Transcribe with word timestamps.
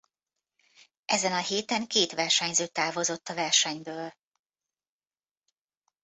Ezen 1.05 1.31
a 1.31 1.39
héten 1.41 1.87
két 1.87 2.11
versenyző 2.11 2.67
távozott 2.67 3.27
a 3.29 3.33
versenyből. 3.33 4.13